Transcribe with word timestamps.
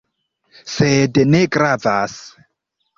Sed 0.77 1.21
ne 1.35 1.45
gravas. 1.59 2.21